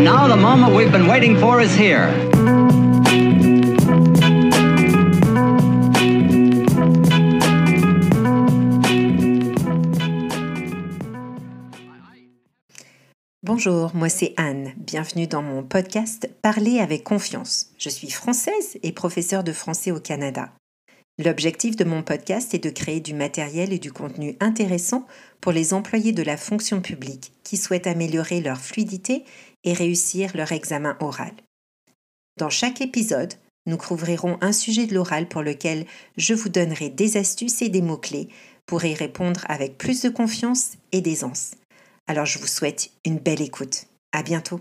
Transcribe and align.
Now 0.00 0.26
the 0.28 0.36
moment 0.36 0.74
we've 0.74 0.90
been 0.90 1.06
waiting 1.06 1.36
for 1.36 1.60
is 1.60 1.76
here. 1.76 2.08
Bonjour, 13.42 13.94
moi 13.94 14.08
c'est 14.08 14.32
Anne. 14.38 14.72
Bienvenue 14.78 15.26
dans 15.26 15.42
mon 15.42 15.62
podcast 15.62 16.30
Parler 16.40 16.78
avec 16.80 17.04
confiance. 17.04 17.66
Je 17.76 17.90
suis 17.90 18.10
française 18.10 18.78
et 18.82 18.92
professeure 18.92 19.44
de 19.44 19.52
français 19.52 19.90
au 19.90 20.00
Canada. 20.00 20.50
L'objectif 21.22 21.76
de 21.76 21.84
mon 21.84 22.02
podcast 22.02 22.54
est 22.54 22.64
de 22.64 22.70
créer 22.70 23.00
du 23.00 23.12
matériel 23.12 23.74
et 23.74 23.78
du 23.78 23.92
contenu 23.92 24.38
intéressant 24.40 25.06
pour 25.42 25.52
les 25.52 25.74
employés 25.74 26.12
de 26.12 26.22
la 26.22 26.38
fonction 26.38 26.80
publique 26.80 27.34
qui 27.44 27.58
souhaitent 27.58 27.86
améliorer 27.86 28.40
leur 28.40 28.56
fluidité 28.56 29.24
et 29.64 29.72
réussir 29.72 30.36
leur 30.36 30.52
examen 30.52 30.96
oral. 31.00 31.32
Dans 32.36 32.50
chaque 32.50 32.80
épisode, 32.80 33.34
nous 33.66 33.76
couvrirons 33.76 34.38
un 34.40 34.52
sujet 34.52 34.86
de 34.86 34.94
l'oral 34.94 35.28
pour 35.28 35.42
lequel 35.42 35.86
je 36.16 36.34
vous 36.34 36.48
donnerai 36.48 36.88
des 36.88 37.16
astuces 37.16 37.62
et 37.62 37.68
des 37.68 37.82
mots-clés 37.82 38.28
pour 38.66 38.84
y 38.84 38.94
répondre 38.94 39.44
avec 39.48 39.76
plus 39.76 40.02
de 40.02 40.08
confiance 40.08 40.72
et 40.92 41.00
d'aisance. 41.00 41.52
Alors 42.06 42.26
je 42.26 42.38
vous 42.38 42.46
souhaite 42.46 42.90
une 43.04 43.18
belle 43.18 43.42
écoute. 43.42 43.86
À 44.12 44.22
bientôt. 44.22 44.60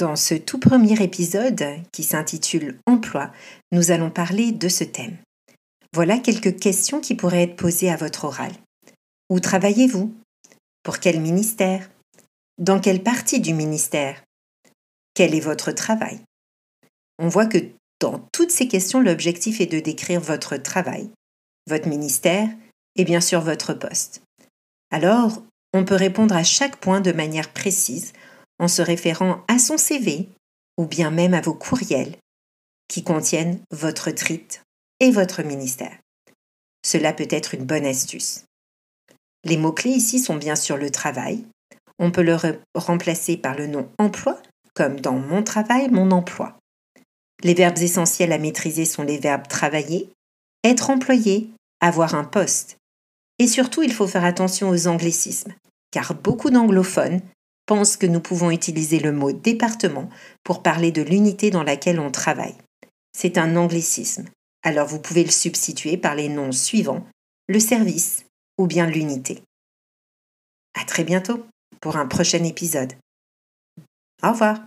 Dans 0.00 0.16
ce 0.16 0.32
tout 0.32 0.58
premier 0.58 1.02
épisode, 1.02 1.62
qui 1.92 2.04
s'intitule 2.04 2.78
Emploi, 2.86 3.30
nous 3.70 3.90
allons 3.90 4.08
parler 4.08 4.50
de 4.50 4.70
ce 4.70 4.82
thème. 4.82 5.18
Voilà 5.92 6.18
quelques 6.18 6.58
questions 6.58 7.02
qui 7.02 7.14
pourraient 7.14 7.42
être 7.42 7.56
posées 7.56 7.90
à 7.90 7.98
votre 7.98 8.24
oral. 8.24 8.50
Où 9.28 9.40
travaillez-vous? 9.40 10.14
Pour 10.84 11.00
quel 11.00 11.20
ministère? 11.20 11.90
Dans 12.56 12.80
quelle 12.80 13.02
partie 13.02 13.40
du 13.40 13.52
ministère? 13.52 14.24
Quel 15.12 15.34
est 15.34 15.40
votre 15.40 15.70
travail? 15.70 16.18
On 17.18 17.28
voit 17.28 17.44
que 17.44 17.58
dans 18.00 18.26
toutes 18.32 18.52
ces 18.52 18.68
questions, 18.68 19.02
l'objectif 19.02 19.60
est 19.60 19.66
de 19.66 19.80
décrire 19.80 20.22
votre 20.22 20.56
travail, 20.56 21.10
votre 21.68 21.88
ministère 21.88 22.48
et 22.96 23.04
bien 23.04 23.20
sûr 23.20 23.42
votre 23.42 23.74
poste. 23.74 24.22
Alors, 24.90 25.42
on 25.74 25.84
peut 25.84 25.94
répondre 25.94 26.34
à 26.34 26.42
chaque 26.42 26.76
point 26.76 27.02
de 27.02 27.12
manière 27.12 27.52
précise 27.52 28.14
en 28.60 28.68
se 28.68 28.82
référant 28.82 29.42
à 29.48 29.58
son 29.58 29.76
CV 29.76 30.28
ou 30.76 30.86
bien 30.86 31.10
même 31.10 31.34
à 31.34 31.40
vos 31.40 31.54
courriels 31.54 32.16
qui 32.86 33.02
contiennent 33.02 33.58
votre 33.70 34.10
titre 34.10 34.60
et 35.00 35.10
votre 35.10 35.42
ministère. 35.42 35.96
Cela 36.84 37.12
peut 37.12 37.28
être 37.30 37.54
une 37.54 37.64
bonne 37.64 37.86
astuce. 37.86 38.44
Les 39.44 39.56
mots-clés 39.56 39.90
ici 39.90 40.18
sont 40.18 40.36
bien 40.36 40.56
sûr 40.56 40.76
le 40.76 40.90
travail. 40.90 41.44
On 41.98 42.10
peut 42.10 42.22
le 42.22 42.36
remplacer 42.74 43.36
par 43.36 43.56
le 43.56 43.66
nom 43.66 43.88
emploi, 43.98 44.40
comme 44.74 45.00
dans 45.00 45.18
mon 45.18 45.42
travail, 45.42 45.90
mon 45.90 46.10
emploi. 46.10 46.56
Les 47.42 47.54
verbes 47.54 47.78
essentiels 47.78 48.32
à 48.32 48.38
maîtriser 48.38 48.84
sont 48.84 49.02
les 49.02 49.18
verbes 49.18 49.48
travailler, 49.48 50.10
être 50.64 50.90
employé, 50.90 51.50
avoir 51.80 52.14
un 52.14 52.24
poste. 52.24 52.76
Et 53.38 53.46
surtout, 53.46 53.82
il 53.82 53.92
faut 53.92 54.06
faire 54.06 54.24
attention 54.24 54.68
aux 54.68 54.86
anglicismes, 54.86 55.54
car 55.90 56.14
beaucoup 56.14 56.50
d'anglophones 56.50 57.22
pense 57.70 57.96
que 57.96 58.06
nous 58.06 58.18
pouvons 58.18 58.50
utiliser 58.50 58.98
le 58.98 59.12
mot 59.12 59.30
département 59.30 60.10
pour 60.42 60.60
parler 60.60 60.90
de 60.90 61.02
l'unité 61.02 61.50
dans 61.52 61.62
laquelle 61.62 62.00
on 62.00 62.10
travaille. 62.10 62.56
C'est 63.16 63.38
un 63.38 63.54
anglicisme, 63.54 64.24
alors 64.64 64.88
vous 64.88 64.98
pouvez 64.98 65.22
le 65.22 65.30
substituer 65.30 65.96
par 65.96 66.16
les 66.16 66.28
noms 66.28 66.50
suivants, 66.50 67.06
le 67.46 67.60
service 67.60 68.24
ou 68.58 68.66
bien 68.66 68.86
l'unité. 68.86 69.44
À 70.74 70.84
très 70.84 71.04
bientôt 71.04 71.46
pour 71.80 71.96
un 71.96 72.06
prochain 72.06 72.42
épisode. 72.42 72.94
Au 74.20 74.32
revoir. 74.32 74.58